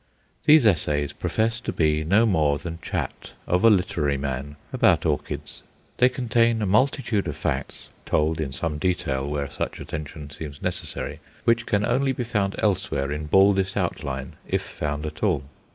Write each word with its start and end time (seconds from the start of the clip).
These 0.45 0.65
essays 0.65 1.13
profess 1.13 1.59
to 1.59 1.71
be 1.71 2.03
no 2.03 2.25
more 2.25 2.57
than 2.57 2.79
chat 2.81 3.33
of 3.45 3.63
a 3.63 3.69
literary 3.69 4.17
man 4.17 4.55
about 4.73 5.05
orchids. 5.05 5.61
They 5.97 6.09
contain 6.09 6.59
a 6.59 6.65
multitude 6.65 7.27
of 7.27 7.37
facts, 7.37 7.89
told 8.07 8.41
in 8.41 8.51
some 8.51 8.79
detail 8.79 9.29
where 9.29 9.47
such 9.51 9.79
attention 9.79 10.31
seems 10.31 10.59
necessary, 10.59 11.19
which 11.43 11.67
can 11.67 11.85
only 11.85 12.13
be 12.13 12.23
found 12.23 12.55
elsewhere 12.57 13.11
in 13.11 13.27
baldest 13.27 13.77
outline 13.77 14.37
if 14.47 14.63
found 14.63 15.05
at 15.05 15.21
all. 15.21 15.43